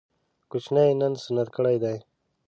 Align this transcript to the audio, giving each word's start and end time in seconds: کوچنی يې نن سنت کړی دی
کوچنی 0.51 0.83
يې 0.87 0.93
نن 0.99 1.13
سنت 1.23 1.47
کړی 1.55 1.77
دی 1.83 1.97